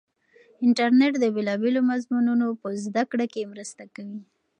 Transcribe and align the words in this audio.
انټرنیټ 0.65 1.13
د 1.19 1.25
بېلابېلو 1.35 1.79
مضمونو 1.91 2.45
په 2.61 2.67
زده 2.85 3.03
کړه 3.11 3.25
کې 3.33 3.49
مرسته 3.53 3.83
کوي. 3.95 4.19